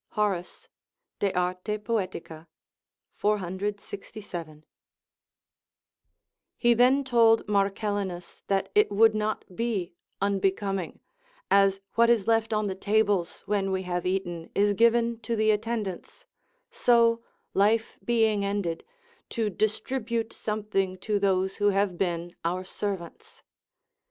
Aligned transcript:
Horat., 0.13 0.67
De 1.19 1.31
Arte 1.37 1.77
Poet., 1.77 2.15
467] 3.13 4.63
He 6.57 6.73
then 6.73 7.03
told 7.03 7.47
Marcellinus 7.47 8.41
that 8.47 8.69
it 8.73 8.89
would 8.91 9.13
not 9.13 9.45
be 9.55 9.93
unbecoming, 10.19 11.01
as 11.51 11.81
what 11.93 12.09
is 12.09 12.25
left 12.27 12.51
on 12.51 12.65
the 12.65 12.73
tables 12.73 13.43
when 13.45 13.71
we 13.71 13.83
have 13.83 14.07
eaten 14.07 14.49
is 14.55 14.73
given 14.73 15.19
to 15.19 15.35
the 15.35 15.51
attendants, 15.51 16.25
so, 16.71 17.23
life 17.53 17.99
being 18.03 18.43
ended, 18.43 18.83
to 19.29 19.51
distribute 19.51 20.33
something 20.33 20.97
to 20.97 21.19
those 21.19 21.57
who 21.57 21.69
have 21.69 21.99
been 21.99 22.35
our 22.43 22.63
servants. 22.65 23.43